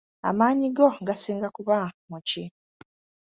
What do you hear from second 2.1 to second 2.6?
ki?